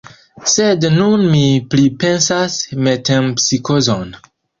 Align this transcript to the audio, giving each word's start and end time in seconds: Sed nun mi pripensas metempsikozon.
Sed 0.51 0.85
nun 0.93 1.25
mi 1.33 1.41
pripensas 1.73 2.55
metempsikozon. 2.87 4.17